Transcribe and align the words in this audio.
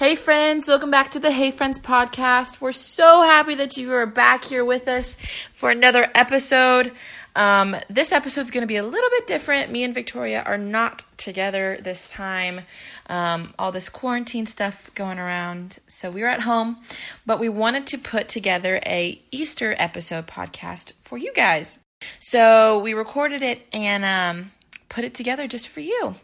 Hey, 0.00 0.14
friends, 0.14 0.66
welcome 0.66 0.90
back 0.90 1.10
to 1.10 1.18
the 1.18 1.30
Hey 1.30 1.50
Friends 1.50 1.78
podcast. 1.78 2.58
We're 2.58 2.72
so 2.72 3.20
happy 3.20 3.54
that 3.56 3.76
you 3.76 3.92
are 3.92 4.06
back 4.06 4.44
here 4.44 4.64
with 4.64 4.88
us 4.88 5.18
for 5.52 5.70
another 5.70 6.10
episode. 6.14 6.92
Um, 7.36 7.76
this 7.90 8.10
episode 8.10 8.40
is 8.40 8.50
going 8.50 8.62
to 8.62 8.66
be 8.66 8.78
a 8.78 8.82
little 8.82 9.10
bit 9.10 9.26
different. 9.26 9.70
Me 9.70 9.82
and 9.82 9.92
Victoria 9.92 10.42
are 10.42 10.56
not 10.56 11.04
together 11.18 11.78
this 11.82 12.10
time. 12.10 12.62
Um, 13.08 13.52
all 13.58 13.72
this 13.72 13.90
quarantine 13.90 14.46
stuff 14.46 14.90
going 14.94 15.18
around, 15.18 15.80
so 15.86 16.10
we 16.10 16.22
were 16.22 16.28
at 16.28 16.40
home, 16.40 16.78
but 17.26 17.38
we 17.38 17.50
wanted 17.50 17.86
to 17.88 17.98
put 17.98 18.26
together 18.26 18.80
a 18.86 19.20
Easter 19.30 19.74
episode 19.78 20.26
podcast 20.26 20.92
for 21.04 21.18
you 21.18 21.30
guys. 21.34 21.78
So 22.18 22.78
we 22.78 22.94
recorded 22.94 23.42
it 23.42 23.66
and 23.70 24.06
um, 24.06 24.52
put 24.88 25.04
it 25.04 25.12
together 25.12 25.46
just 25.46 25.68
for 25.68 25.80
you. 25.80 26.14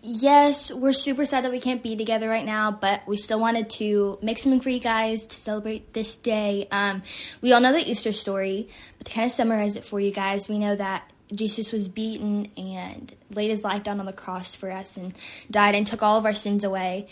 Yes, 0.00 0.72
we're 0.72 0.92
super 0.92 1.26
sad 1.26 1.44
that 1.44 1.50
we 1.50 1.58
can't 1.58 1.82
be 1.82 1.96
together 1.96 2.28
right 2.28 2.44
now, 2.44 2.70
but 2.70 3.02
we 3.08 3.16
still 3.16 3.40
wanted 3.40 3.68
to 3.70 4.18
make 4.22 4.38
something 4.38 4.60
for 4.60 4.70
you 4.70 4.78
guys 4.78 5.26
to 5.26 5.36
celebrate 5.36 5.92
this 5.92 6.16
day. 6.16 6.68
Um, 6.70 7.02
we 7.40 7.52
all 7.52 7.60
know 7.60 7.72
the 7.72 7.90
Easter 7.90 8.12
story, 8.12 8.68
but 8.98 9.08
to 9.08 9.12
kind 9.12 9.26
of 9.26 9.32
summarize 9.32 9.76
it 9.76 9.84
for 9.84 9.98
you 9.98 10.12
guys, 10.12 10.48
we 10.48 10.58
know 10.58 10.76
that 10.76 11.12
Jesus 11.32 11.72
was 11.72 11.88
beaten 11.88 12.46
and 12.56 13.12
laid 13.30 13.50
his 13.50 13.64
life 13.64 13.82
down 13.82 13.98
on 13.98 14.06
the 14.06 14.12
cross 14.12 14.54
for 14.54 14.70
us 14.70 14.96
and 14.96 15.14
died 15.50 15.74
and 15.74 15.84
took 15.84 16.02
all 16.02 16.16
of 16.16 16.24
our 16.24 16.32
sins 16.32 16.62
away, 16.62 17.08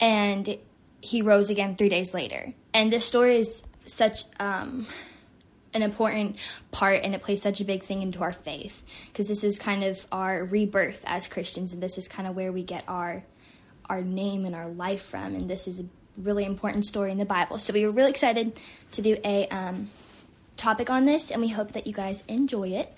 and 0.00 0.56
he 1.02 1.20
rose 1.20 1.50
again 1.50 1.76
three 1.76 1.90
days 1.90 2.14
later. 2.14 2.54
And 2.72 2.90
this 2.90 3.04
story 3.04 3.36
is 3.36 3.64
such 3.84 4.24
um, 4.38 4.86
an 5.72 5.82
important 5.82 6.36
part 6.70 7.00
and 7.04 7.14
it 7.14 7.22
plays 7.22 7.42
such 7.42 7.60
a 7.60 7.64
big 7.64 7.82
thing 7.82 8.02
into 8.02 8.22
our 8.22 8.32
faith 8.32 8.82
because 9.06 9.28
this 9.28 9.44
is 9.44 9.58
kind 9.58 9.84
of 9.84 10.06
our 10.10 10.44
rebirth 10.44 11.02
as 11.06 11.28
Christians 11.28 11.72
and 11.72 11.82
this 11.82 11.98
is 11.98 12.08
kind 12.08 12.28
of 12.28 12.34
where 12.34 12.52
we 12.52 12.62
get 12.62 12.84
our 12.88 13.24
our 13.88 14.02
name 14.02 14.44
and 14.44 14.54
our 14.54 14.68
life 14.68 15.02
from 15.02 15.34
and 15.34 15.48
this 15.48 15.66
is 15.66 15.80
a 15.80 15.84
really 16.16 16.44
important 16.44 16.84
story 16.84 17.10
in 17.12 17.18
the 17.18 17.24
Bible. 17.24 17.58
So 17.58 17.72
we 17.72 17.84
were 17.84 17.92
really 17.92 18.10
excited 18.10 18.58
to 18.92 19.02
do 19.02 19.16
a 19.24 19.48
um, 19.48 19.90
topic 20.56 20.90
on 20.90 21.04
this 21.04 21.30
and 21.30 21.40
we 21.40 21.48
hope 21.48 21.72
that 21.72 21.86
you 21.86 21.92
guys 21.92 22.22
enjoy 22.28 22.68
it. 22.68 22.94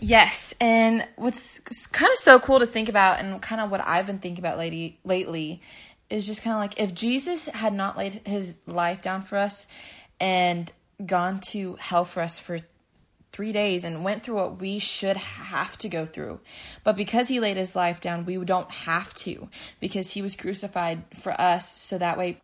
Yes, 0.00 0.54
and 0.60 1.06
what's 1.16 1.58
kind 1.88 2.10
of 2.10 2.18
so 2.18 2.38
cool 2.38 2.60
to 2.60 2.66
think 2.66 2.88
about 2.88 3.20
and 3.20 3.42
kind 3.42 3.60
of 3.60 3.70
what 3.70 3.86
I've 3.86 4.06
been 4.06 4.18
thinking 4.18 4.42
about 4.42 4.56
lately 4.56 4.98
lately 5.04 5.60
is 6.08 6.26
just 6.26 6.42
kind 6.42 6.54
of 6.54 6.60
like 6.60 6.80
if 6.80 6.94
Jesus 6.94 7.46
had 7.46 7.74
not 7.74 7.96
laid 7.96 8.22
his 8.24 8.58
life 8.66 9.02
down 9.02 9.22
for 9.22 9.36
us 9.36 9.66
and 10.20 10.72
gone 11.04 11.40
to 11.40 11.76
hell 11.80 12.04
for 12.04 12.22
us 12.22 12.38
for 12.38 12.58
three 13.32 13.52
days 13.52 13.84
and 13.84 14.04
went 14.04 14.22
through 14.22 14.34
what 14.34 14.60
we 14.60 14.78
should 14.78 15.16
have 15.16 15.76
to 15.78 15.88
go 15.88 16.06
through. 16.06 16.40
But 16.82 16.96
because 16.96 17.28
he 17.28 17.40
laid 17.40 17.56
his 17.56 17.76
life 17.76 18.00
down, 18.00 18.24
we 18.24 18.36
don't 18.44 18.70
have 18.70 19.14
to 19.14 19.48
because 19.80 20.12
he 20.12 20.22
was 20.22 20.34
crucified 20.34 21.02
for 21.14 21.38
us 21.40 21.76
so 21.78 21.98
that 21.98 22.18
way 22.18 22.40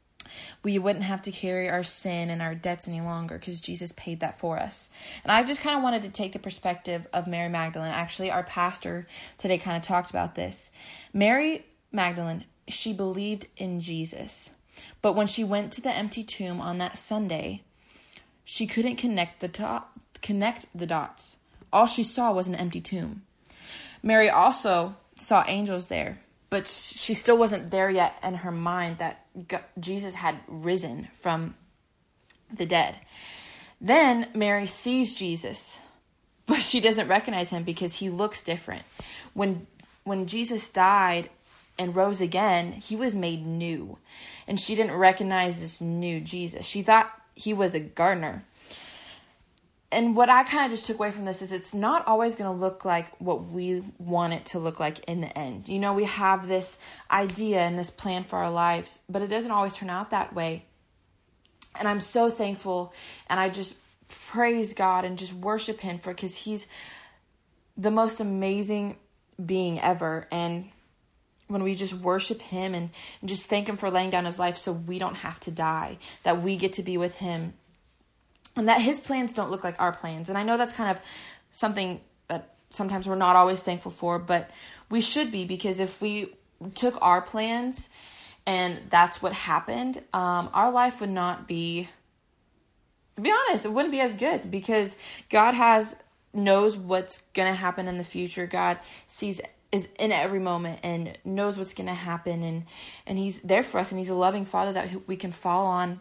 we 0.63 0.79
wouldn't 0.79 1.05
have 1.05 1.23
to 1.23 1.31
carry 1.31 1.69
our 1.69 1.85
sin 1.85 2.31
and 2.31 2.41
our 2.41 2.55
debts 2.55 2.89
any 2.89 3.01
longer 3.01 3.39
because 3.39 3.61
Jesus 3.61 3.93
paid 3.93 4.21
that 4.21 4.39
for 4.39 4.59
us. 4.59 4.91
And 5.23 5.33
I 5.33 5.43
just 5.43 5.61
kind 5.61 5.77
of 5.77 5.83
wanted 5.83 6.03
to 6.03 6.09
take 6.11 6.33
the 6.33 6.39
perspective 6.39 7.07
of 7.13 7.27
Mary 7.27 7.49
Magdalene. 7.49 7.93
Actually, 7.93 8.31
our 8.31 8.43
pastor 8.43 9.07
today 9.39 9.59
kind 9.59 9.77
of 9.77 9.83
talked 9.83 10.11
about 10.11 10.35
this. 10.35 10.71
Mary 11.13 11.67
Magdalene, 11.93 12.45
she 12.69 12.93
believed 12.93 13.47
in 13.57 13.81
Jesus. 13.81 14.51
But 15.03 15.15
when 15.15 15.27
she 15.27 15.45
went 15.45 15.73
to 15.73 15.81
the 15.81 15.93
empty 15.93 16.25
tomb 16.25 16.61
on 16.61 16.79
that 16.79 16.99
Sunday, 16.99 17.63
she 18.45 18.67
couldn't 18.67 18.97
connect 18.97 19.41
the 19.41 19.49
to- 19.49 19.85
connect 20.23 20.67
the 20.75 20.87
dots. 20.87 21.37
All 21.73 21.87
she 21.87 22.05
saw 22.05 22.33
was 22.33 22.47
an 22.47 22.55
empty 22.55 22.81
tomb. 22.81 23.23
Mary 24.03 24.29
also 24.29 24.97
saw 25.19 25.45
angels 25.47 25.89
there, 25.89 26.19
but 26.51 26.69
she 26.69 27.15
still 27.15 27.37
wasn't 27.39 27.71
there 27.71 27.91
yet 27.91 28.15
in 28.23 28.35
her 28.35 28.53
mind 28.53 28.99
that 28.99 29.27
Jesus 29.81 30.15
had 30.15 30.39
risen 30.47 31.09
from 31.15 31.55
the 32.53 32.67
dead. 32.67 32.97
Then 33.81 34.29
Mary 34.35 34.67
sees 34.67 35.15
Jesus, 35.15 35.79
but 36.47 36.61
she 36.61 36.81
doesn't 36.81 37.09
recognize 37.09 37.51
him 37.51 37.65
because 37.65 37.95
he 37.95 38.09
looks 38.11 38.43
different. 38.43 38.85
When 39.33 39.67
when 40.05 40.27
Jesus 40.27 40.71
died 40.71 41.31
and 41.79 41.97
rose 41.97 42.21
again, 42.21 42.73
he 42.73 42.95
was 42.95 43.15
made 43.15 43.45
new. 43.45 43.99
And 44.47 44.61
she 44.61 44.75
didn't 44.75 44.95
recognize 44.95 45.61
this 45.61 45.81
new 45.81 46.21
Jesus. 46.21 46.67
She 46.67 46.83
thought 46.83 47.11
he 47.35 47.53
was 47.53 47.75
a 47.75 47.81
gardener. 47.81 48.45
And 49.95 50.17
what 50.17 50.29
I 50.29 50.43
kind 50.43 50.65
of 50.65 50.77
just 50.77 50.87
took 50.87 50.97
away 50.97 51.13
from 51.13 51.25
this 51.25 51.41
is 51.41 51.53
it's 51.53 51.73
not 51.73 52.07
always 52.09 52.35
going 52.35 52.53
to 52.53 52.61
look 52.61 52.85
like 52.85 53.07
what 53.21 53.47
we 53.47 53.85
want 53.99 54.33
it 54.33 54.47
to 54.47 54.59
look 54.59 54.81
like 54.81 54.99
in 55.05 55.21
the 55.21 55.39
end. 55.39 55.69
You 55.69 55.79
know, 55.79 55.95
we 55.95 56.05
have 56.05 56.49
this 56.49 56.79
idea 57.11 57.61
and 57.61 57.79
this 57.79 57.91
plan 57.91 58.25
for 58.25 58.41
our 58.41 58.51
lives, 58.51 58.99
but 59.09 59.23
it 59.23 59.29
doesn't 59.29 59.53
always 59.53 59.77
turn 59.77 59.91
out 59.91 60.11
that 60.11 60.35
way. 60.35 60.65
And 61.79 61.87
I'm 61.87 62.01
so 62.01 62.29
thankful 62.29 62.93
and 63.29 63.39
I 63.39 63.51
just 63.51 63.77
praise 64.09 64.75
God 64.75 65.05
and 65.05 65.17
just 65.17 65.33
worship 65.33 65.79
Him 65.79 66.01
for 66.01 66.13
because 66.13 66.35
He's 66.35 66.67
the 67.77 67.91
most 67.91 68.19
amazing 68.19 68.97
being 69.45 69.81
ever. 69.81 70.27
And 70.33 70.71
when 71.55 71.63
we 71.63 71.77
just 71.77 71.95
worship 71.95 72.43
him 72.43 72.75
and, 72.75 72.91
and 73.21 73.31
just 73.31 73.47
thank 73.47 73.69
him 73.69 73.77
for 73.77 73.91
laying 73.91 74.11
down 74.11 74.25
his 74.25 74.41
life 74.41 74.59
so 74.59 74.73
we 74.73 74.99
don't 74.99 75.15
have 75.15 75.39
to 75.41 75.53
die, 75.53 75.99
that 76.25 76.43
we 76.43 76.57
get 76.57 76.75
to 76.75 76.83
be 76.83 76.99
with 76.99 77.15
him, 77.15 77.55
and 78.57 78.69
that 78.69 78.81
his 78.81 78.99
plans 78.99 79.33
don't 79.33 79.51
look 79.51 79.63
like 79.63 79.81
our 79.81 79.93
plans. 79.93 80.29
And 80.29 80.37
I 80.37 80.43
know 80.43 80.59
that's 80.59 80.73
kind 80.73 80.91
of 80.91 81.01
something 81.53 82.01
that 82.27 82.57
sometimes 82.71 83.07
we're 83.07 83.15
not 83.15 83.37
always 83.37 83.63
thankful 83.63 83.93
for, 83.93 84.19
but 84.19 84.51
we 84.91 85.01
should 85.01 85.31
be 85.31 85.45
because 85.45 85.79
if 85.79 86.01
we 86.01 86.35
took 86.75 86.99
our 87.01 87.23
plans 87.23 87.89
and 88.47 88.81
that's 88.91 89.23
what 89.23 89.33
happened, 89.33 90.03
um, 90.13 90.51
our 90.53 90.73
life 90.73 91.01
would 91.01 91.11
not 91.11 91.47
be. 91.47 91.89
To 93.17 93.23
be 93.23 93.31
honest, 93.31 93.65
it 93.65 93.73
wouldn't 93.73 93.93
be 93.93 94.01
as 94.01 94.17
good 94.17 94.51
because 94.51 94.97
God 95.31 95.55
has 95.55 95.95
knows 96.33 96.77
what's 96.77 97.23
going 97.33 97.49
to 97.49 97.55
happen 97.55 97.87
in 97.87 97.97
the 97.97 98.03
future. 98.05 98.45
God 98.45 98.81
sees 99.07 99.41
is 99.75 99.89
in 99.99 100.13
every 100.13 100.39
moment 100.39 100.79
and 100.85 101.19
knows 101.25 101.59
what's 101.59 101.75
going 101.75 101.89
to 101.89 101.95
happen 101.95 102.45
and 102.45 102.65
and 103.07 103.19
he's 103.19 103.41
there 103.43 103.65
for 103.65 103.79
us 103.79 103.91
and 103.91 103.99
he's 103.99 104.09
a 104.09 104.15
loving 104.15 104.45
father 104.45 104.73
that 104.73 105.09
we 105.09 105.17
can 105.17 105.33
fall 105.33 105.67
on 105.67 106.01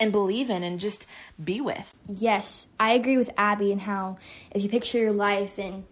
and 0.00 0.10
believe 0.10 0.48
in 0.48 0.62
and 0.62 0.80
just 0.80 1.06
be 1.42 1.60
with. 1.60 1.94
Yes, 2.08 2.66
I 2.80 2.94
agree 2.94 3.18
with 3.18 3.30
Abby 3.36 3.72
and 3.72 3.82
how 3.82 4.16
if 4.50 4.62
you 4.62 4.70
picture 4.70 4.98
your 4.98 5.12
life 5.12 5.58
and 5.58 5.84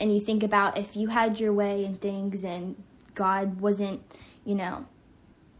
and 0.00 0.12
you 0.12 0.20
think 0.20 0.42
about 0.42 0.76
if 0.76 0.96
you 0.96 1.06
had 1.06 1.38
your 1.38 1.52
way 1.52 1.84
and 1.84 2.00
things 2.00 2.44
and 2.44 2.82
God 3.14 3.60
wasn't, 3.60 4.02
you 4.44 4.56
know, 4.56 4.86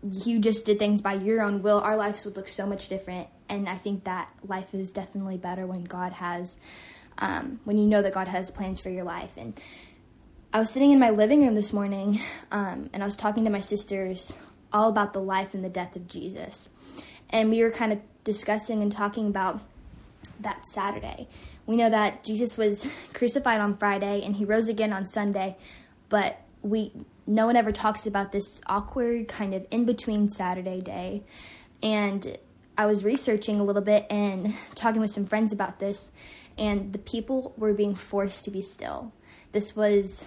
you 0.03 0.41
just 0.41 0.65
did 0.65 0.81
things 0.81 1.01
by 1.01 1.15
your 1.15 1.43
own 1.43 1.63
will, 1.63 1.79
our 1.79 1.97
lives 1.97 2.25
would 2.25 2.37
look 2.37 2.49
so 2.49 2.67
much 2.67 2.89
different. 2.89 3.29
And 3.49 3.69
I 3.69 3.77
think 3.77 4.03
that 4.05 4.29
life 4.49 4.75
is 4.75 4.91
definitely 4.91 5.37
better 5.37 5.65
when 5.69 5.85
God 5.85 6.13
has, 6.15 6.57
um, 7.19 7.61
when 7.63 7.79
you 7.79 7.87
know 7.87 8.03
that 8.03 8.13
God 8.13 8.27
has 8.27 8.51
plans 8.51 8.81
for 8.81 8.91
your 8.91 9.05
life. 9.05 9.31
And 9.37 9.55
I 10.55 10.59
was 10.59 10.69
sitting 10.69 10.91
in 10.91 10.99
my 10.99 11.09
living 11.09 11.43
room 11.43 11.55
this 11.55 11.73
morning 11.73 12.21
um, 12.51 12.91
and 12.93 13.03
I 13.03 13.07
was 13.07 13.17
talking 13.17 13.45
to 13.45 13.51
my 13.51 13.61
sisters 13.61 14.35
all 14.71 14.91
about 14.91 15.15
the 15.15 15.19
life 15.19 15.55
and 15.55 15.65
the 15.65 15.71
death 15.71 15.97
of 15.97 16.07
Jesus. 16.07 16.69
And 17.31 17.49
we 17.49 17.63
were 17.63 17.71
kind 17.71 17.91
of 17.91 18.01
discussing 18.23 18.83
and 18.83 18.93
talking 18.93 19.29
about 19.29 19.63
that 20.41 20.67
Saturday. 20.67 21.27
We 21.65 21.77
know 21.77 21.89
that 21.89 22.23
Jesus 22.23 22.59
was 22.59 22.87
crucified 23.15 23.63
on 23.63 23.79
Friday 23.79 24.21
and 24.23 24.37
he 24.37 24.45
rose 24.45 24.69
again 24.69 24.93
on 24.93 25.07
Sunday, 25.07 25.57
but 26.11 26.39
we 26.61 26.93
no 27.27 27.47
one 27.47 27.57
ever 27.57 27.73
talks 27.73 28.07
about 28.07 28.33
this 28.33 28.61
awkward 28.67 29.29
kind 29.29 29.55
of 29.55 29.67
in 29.71 29.87
between 29.87 30.29
Saturday 30.29 30.83
day. 30.83 31.23
And 31.83 32.37
I 32.77 32.85
was 32.85 33.05
researching 33.05 33.59
a 33.59 33.65
little 33.65 33.81
bit 33.81 34.07
and 34.11 34.55
talking 34.75 35.01
with 35.01 35.11
some 35.11 35.25
friends 35.25 35.53
about 35.53 35.79
this, 35.79 36.11
and 36.59 36.93
the 36.93 36.99
people 36.99 37.55
were 37.57 37.73
being 37.73 37.95
forced 37.95 38.45
to 38.45 38.51
be 38.51 38.61
still. 38.61 39.13
This 39.53 39.77
was 39.77 40.25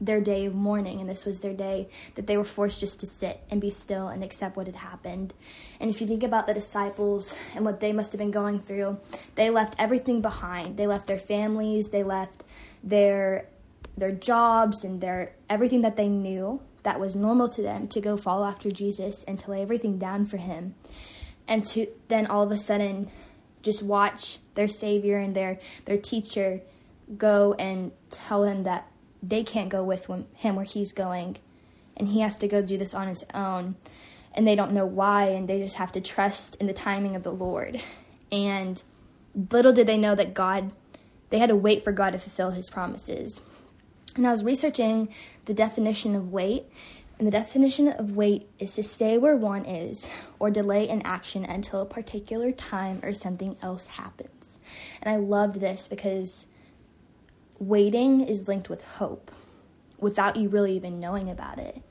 their 0.00 0.20
day 0.20 0.46
of 0.46 0.54
mourning, 0.54 1.00
and 1.00 1.08
this 1.08 1.26
was 1.26 1.40
their 1.40 1.52
day 1.52 1.88
that 2.14 2.26
they 2.26 2.36
were 2.36 2.44
forced 2.44 2.80
just 2.80 3.00
to 3.00 3.06
sit 3.06 3.42
and 3.50 3.60
be 3.60 3.70
still 3.70 4.08
and 4.08 4.24
accept 4.24 4.56
what 4.56 4.66
had 4.66 4.76
happened. 4.76 5.34
And 5.78 5.90
if 5.90 6.00
you 6.00 6.06
think 6.06 6.22
about 6.22 6.46
the 6.46 6.54
disciples 6.54 7.34
and 7.54 7.64
what 7.64 7.80
they 7.80 7.92
must 7.92 8.12
have 8.12 8.18
been 8.18 8.30
going 8.30 8.60
through, 8.60 8.98
they 9.34 9.50
left 9.50 9.74
everything 9.78 10.22
behind. 10.22 10.76
They 10.76 10.86
left 10.86 11.06
their 11.06 11.18
families, 11.18 11.90
they 11.90 12.02
left 12.02 12.44
their 12.82 13.46
their 13.96 14.12
jobs 14.12 14.84
and 14.84 15.00
their 15.00 15.34
everything 15.50 15.82
that 15.82 15.96
they 15.96 16.08
knew 16.08 16.60
that 16.84 16.98
was 16.98 17.14
normal 17.14 17.48
to 17.50 17.60
them 17.60 17.86
to 17.88 18.00
go 18.00 18.16
follow 18.16 18.46
after 18.46 18.70
Jesus 18.70 19.22
and 19.24 19.38
to 19.40 19.50
lay 19.50 19.60
everything 19.60 19.98
down 19.98 20.24
for 20.24 20.38
him. 20.38 20.74
And 21.46 21.66
to 21.66 21.88
then 22.08 22.26
all 22.26 22.42
of 22.42 22.50
a 22.50 22.56
sudden 22.56 23.10
just 23.62 23.82
watch 23.82 24.38
their 24.54 24.68
savior 24.68 25.18
and 25.18 25.36
their 25.36 25.58
their 25.84 25.98
teacher 25.98 26.62
go 27.18 27.54
and 27.58 27.92
tell 28.08 28.44
him 28.44 28.62
that 28.62 28.89
they 29.22 29.42
can't 29.42 29.68
go 29.68 29.82
with 29.84 30.08
him 30.34 30.56
where 30.56 30.64
he's 30.64 30.92
going 30.92 31.36
and 31.96 32.08
he 32.08 32.20
has 32.20 32.38
to 32.38 32.48
go 32.48 32.62
do 32.62 32.78
this 32.78 32.94
on 32.94 33.08
his 33.08 33.24
own 33.34 33.76
and 34.34 34.46
they 34.46 34.54
don't 34.54 34.72
know 34.72 34.86
why 34.86 35.26
and 35.26 35.48
they 35.48 35.60
just 35.60 35.76
have 35.76 35.92
to 35.92 36.00
trust 36.00 36.54
in 36.56 36.66
the 36.66 36.72
timing 36.72 37.16
of 37.16 37.22
the 37.22 37.32
Lord. 37.32 37.80
And 38.32 38.82
little 39.52 39.72
did 39.72 39.86
they 39.86 39.98
know 39.98 40.14
that 40.14 40.34
God 40.34 40.72
they 41.30 41.38
had 41.38 41.48
to 41.50 41.56
wait 41.56 41.84
for 41.84 41.92
God 41.92 42.10
to 42.10 42.18
fulfill 42.18 42.50
his 42.50 42.70
promises. 42.70 43.40
And 44.16 44.26
I 44.26 44.32
was 44.32 44.42
researching 44.42 45.08
the 45.44 45.54
definition 45.54 46.16
of 46.16 46.32
wait 46.32 46.66
And 47.20 47.26
the 47.26 47.32
definition 47.32 47.88
of 47.88 48.16
wait 48.16 48.48
is 48.58 48.74
to 48.76 48.82
stay 48.82 49.18
where 49.18 49.36
one 49.36 49.66
is 49.66 50.08
or 50.38 50.50
delay 50.50 50.88
an 50.88 51.02
action 51.02 51.44
until 51.44 51.82
a 51.82 51.86
particular 51.86 52.50
time 52.50 52.98
or 53.02 53.12
something 53.12 53.58
else 53.60 53.88
happens. 53.88 54.58
And 55.02 55.12
I 55.12 55.18
loved 55.18 55.60
this 55.60 55.86
because 55.86 56.46
waiting 57.60 58.22
is 58.22 58.48
linked 58.48 58.68
with 58.68 58.82
hope 58.82 59.30
without 59.98 60.34
you 60.36 60.48
really 60.48 60.74
even 60.74 60.98
knowing 60.98 61.30
about 61.30 61.58
it. 61.58 61.82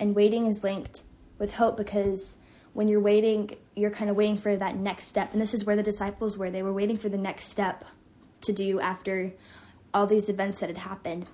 And 0.00 0.16
waiting 0.16 0.46
is 0.46 0.64
linked 0.64 1.02
with 1.38 1.54
hope 1.54 1.76
because 1.76 2.36
when 2.72 2.88
you're 2.88 3.00
waiting, 3.00 3.50
you're 3.76 3.90
kind 3.90 4.10
of 4.10 4.16
waiting 4.16 4.38
for 4.38 4.56
that 4.56 4.76
next 4.76 5.06
step. 5.06 5.32
And 5.32 5.40
this 5.40 5.54
is 5.54 5.64
where 5.64 5.76
the 5.76 5.82
disciples 5.82 6.38
were. 6.38 6.50
They 6.50 6.62
were 6.62 6.72
waiting 6.72 6.96
for 6.96 7.08
the 7.08 7.18
next 7.18 7.48
step 7.48 7.84
to 8.42 8.52
do 8.52 8.80
after 8.80 9.32
all 9.92 10.06
these 10.06 10.28
events 10.28 10.60
that 10.60 10.68
had 10.68 10.78
happened. 10.78 11.26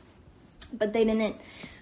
But 0.72 0.92
they 0.92 1.04
didn't 1.04 1.36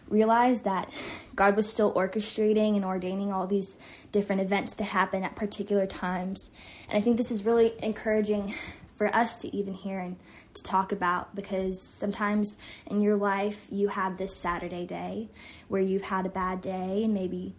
realize 0.09 0.63
that 0.63 0.93
God 1.35 1.57
was 1.57 1.71
still 1.71 1.95
orchestrating 1.95 2.77
and 2.77 2.85
ordaining 2.85 3.33
all 3.33 3.47
these 3.47 3.77
different 4.11 4.43
events 4.43 4.77
to 4.77 4.85
happen 4.85 5.23
at 5.23 5.35
particular 5.35 5.87
times. 5.87 6.51
And 6.89 6.99
I 6.99 7.01
think 7.01 7.17
this 7.17 7.31
is 7.31 7.45
really 7.45 7.73
encouraging 7.83 8.55
for 9.03 9.17
us 9.17 9.39
to 9.39 9.57
even 9.57 9.75
hear 9.75 9.99
and 9.99 10.17
to 10.55 10.63
talk 10.63 10.93
about 10.93 11.35
because 11.35 11.83
sometimes 11.83 12.57
in 12.87 13.01
your 13.01 13.17
life 13.17 13.67
you 13.69 13.89
have 13.89 14.17
this 14.17 14.33
Saturday 14.33 14.87
day 14.87 15.29
where 15.67 15.83
you've 15.83 16.05
had 16.05 16.25
a 16.25 16.29
bad 16.29 16.61
day 16.61 17.03
and 17.03 17.13
maybe 17.13 17.53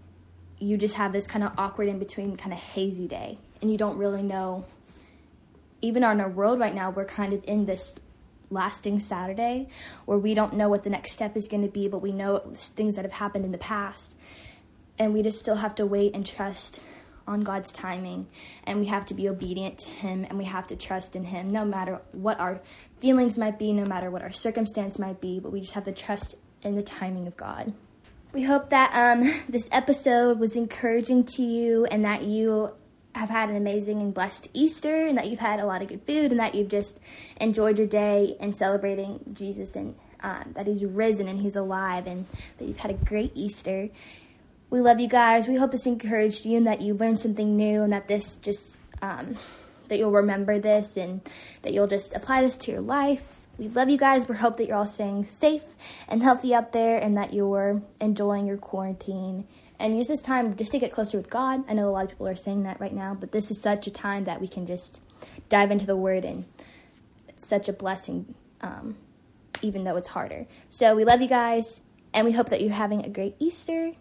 you 0.57 0.77
just 0.77 0.95
have 0.95 1.11
this 1.11 1.27
kind 1.27 1.43
of 1.43 1.51
awkward 1.57 1.89
in 1.89 1.99
between 1.99 2.37
kind 2.37 2.53
of 2.53 2.59
hazy 2.59 3.09
day 3.09 3.37
and 3.61 3.69
you 3.69 3.77
don't 3.77 3.97
really 3.97 4.23
know 4.23 4.63
even 5.81 6.01
on 6.01 6.21
our 6.21 6.29
world 6.29 6.61
right 6.61 6.73
now 6.73 6.89
we're 6.89 7.03
kind 7.03 7.33
of 7.33 7.43
in 7.43 7.65
this 7.65 7.99
lasting 8.49 9.01
Saturday 9.01 9.67
where 10.05 10.17
we 10.17 10.33
don't 10.33 10.53
know 10.53 10.69
what 10.69 10.83
the 10.83 10.89
next 10.89 11.11
step 11.11 11.35
is 11.35 11.49
going 11.49 11.63
to 11.63 11.69
be, 11.69 11.89
but 11.89 11.97
we 11.97 12.13
know 12.13 12.37
things 12.53 12.95
that 12.95 13.03
have 13.03 13.11
happened 13.11 13.43
in 13.43 13.51
the 13.51 13.57
past. 13.57 14.15
And 14.97 15.11
we 15.11 15.23
just 15.23 15.39
still 15.39 15.55
have 15.55 15.75
to 15.75 15.87
wait 15.87 16.15
and 16.15 16.23
trust 16.23 16.79
on 17.27 17.41
God's 17.41 17.71
timing. 17.71 18.27
And 18.65 18.79
we 18.79 18.87
have 18.87 19.05
to 19.07 19.13
be 19.13 19.29
obedient 19.29 19.79
to 19.79 19.89
Him 19.89 20.25
and 20.29 20.37
we 20.37 20.45
have 20.45 20.67
to 20.67 20.75
trust 20.75 21.15
in 21.15 21.25
Him 21.25 21.49
no 21.49 21.65
matter 21.65 22.01
what 22.11 22.39
our 22.39 22.61
feelings 22.99 23.37
might 23.37 23.59
be, 23.59 23.73
no 23.73 23.85
matter 23.85 24.09
what 24.09 24.21
our 24.21 24.31
circumstance 24.31 24.99
might 24.99 25.21
be, 25.21 25.39
but 25.39 25.51
we 25.51 25.61
just 25.61 25.73
have 25.73 25.85
to 25.85 25.91
trust 25.91 26.35
in 26.61 26.75
the 26.75 26.83
timing 26.83 27.27
of 27.27 27.37
God. 27.37 27.73
We 28.31 28.43
hope 28.43 28.69
that 28.71 28.91
um, 28.93 29.31
this 29.49 29.69
episode 29.71 30.39
was 30.39 30.55
encouraging 30.55 31.25
to 31.35 31.43
you 31.43 31.85
and 31.85 32.03
that 32.05 32.23
you 32.23 32.73
have 33.15 33.29
had 33.29 33.49
an 33.49 33.55
amazing 33.55 34.01
and 34.01 34.13
blessed 34.13 34.47
Easter 34.53 35.05
and 35.05 35.17
that 35.17 35.29
you've 35.29 35.39
had 35.39 35.59
a 35.59 35.65
lot 35.65 35.81
of 35.81 35.87
good 35.87 36.01
food 36.01 36.31
and 36.31 36.39
that 36.39 36.55
you've 36.55 36.69
just 36.69 36.99
enjoyed 37.39 37.77
your 37.77 37.87
day 37.87 38.35
and 38.39 38.57
celebrating 38.57 39.19
Jesus 39.33 39.75
and 39.75 39.95
um, 40.21 40.53
that 40.55 40.65
He's 40.65 40.83
risen 40.83 41.27
and 41.27 41.39
He's 41.39 41.55
alive 41.55 42.07
and 42.07 42.25
that 42.57 42.67
you've 42.67 42.79
had 42.79 42.91
a 42.91 42.95
great 42.95 43.31
Easter. 43.35 43.89
We 44.73 44.81
love 44.81 44.99
you 44.99 45.07
guys. 45.07 45.47
We 45.47 45.57
hope 45.57 45.69
this 45.69 45.85
encouraged 45.85 46.47
you 46.47 46.57
and 46.57 46.65
that 46.65 46.81
you 46.81 46.95
learned 46.95 47.19
something 47.19 47.55
new 47.55 47.83
and 47.83 47.93
that 47.93 48.07
this 48.07 48.37
just, 48.37 48.79
um, 49.03 49.35
that 49.87 49.99
you'll 49.99 50.09
remember 50.09 50.57
this 50.57 50.97
and 50.97 51.21
that 51.61 51.75
you'll 51.75 51.85
just 51.85 52.15
apply 52.15 52.41
this 52.41 52.57
to 52.57 52.71
your 52.71 52.81
life. 52.81 53.45
We 53.59 53.67
love 53.67 53.87
you 53.87 53.99
guys. 53.99 54.27
We 54.27 54.35
hope 54.35 54.57
that 54.57 54.65
you're 54.65 54.75
all 54.75 54.87
staying 54.87 55.25
safe 55.25 55.63
and 56.07 56.23
healthy 56.23 56.55
out 56.55 56.71
there 56.71 56.97
and 56.97 57.15
that 57.17 57.35
you're 57.35 57.83
enjoying 58.01 58.47
your 58.47 58.57
quarantine 58.57 59.45
and 59.77 59.95
use 59.95 60.07
this 60.07 60.23
time 60.23 60.55
just 60.55 60.71
to 60.71 60.79
get 60.79 60.91
closer 60.91 61.19
with 61.19 61.29
God. 61.29 61.63
I 61.69 61.73
know 61.73 61.87
a 61.87 61.91
lot 61.91 62.05
of 62.05 62.09
people 62.09 62.27
are 62.27 62.35
saying 62.35 62.63
that 62.63 62.79
right 62.79 62.95
now, 62.95 63.13
but 63.13 63.31
this 63.31 63.51
is 63.51 63.61
such 63.61 63.85
a 63.85 63.91
time 63.91 64.23
that 64.23 64.41
we 64.41 64.47
can 64.47 64.65
just 64.65 65.01
dive 65.49 65.69
into 65.69 65.85
the 65.85 65.95
Word, 65.95 66.25
and 66.25 66.45
it's 67.29 67.47
such 67.47 67.69
a 67.69 67.73
blessing, 67.73 68.33
um, 68.61 68.95
even 69.61 69.83
though 69.83 69.97
it's 69.97 70.07
harder. 70.07 70.47
So 70.71 70.95
we 70.95 71.05
love 71.05 71.21
you 71.21 71.27
guys, 71.27 71.81
and 72.11 72.25
we 72.25 72.31
hope 72.31 72.49
that 72.49 72.61
you're 72.61 72.71
having 72.71 73.05
a 73.05 73.09
great 73.09 73.35
Easter. 73.37 73.91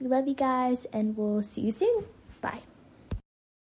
We 0.00 0.08
love 0.08 0.26
you 0.26 0.34
guys, 0.34 0.86
and 0.92 1.16
we'll 1.16 1.42
see 1.42 1.60
you 1.60 1.72
soon. 1.72 2.04
Bye. 2.40 2.69